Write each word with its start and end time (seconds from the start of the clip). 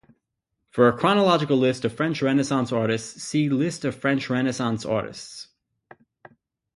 For 0.71 0.87
a 0.87 0.97
chronological 0.97 1.57
list 1.57 1.85
of 1.85 1.93
French 1.93 2.23
Renaissance 2.23 2.71
artists, 2.71 3.21
see 3.21 3.49
List 3.49 3.85
of 3.85 3.93
French 3.93 4.31
Renaissance 4.31 4.83
artists. 4.83 5.49